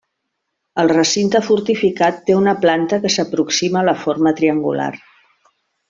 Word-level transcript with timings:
El 0.83 0.87
recinte 0.91 1.41
fortificat 1.49 2.19
té 2.31 2.37
una 2.39 2.57
planta 2.65 2.99
que 3.05 3.13
s'aproxima 3.17 3.83
a 3.83 3.87
la 3.93 3.99
forma 4.07 4.37
triangular. 4.43 4.93